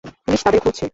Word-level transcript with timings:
Police 0.23 0.41
তাদের 0.43 0.61
খুঁজছে। 0.61 0.85